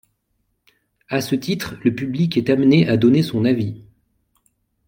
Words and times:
À 1.09 1.21
ce 1.21 1.35
titre, 1.35 1.75
le 1.83 1.93
public 1.93 2.35
est 2.35 2.49
amené 2.49 2.89
à 2.89 2.97
donner 2.97 3.21
son 3.21 3.45
avis. 3.45 3.83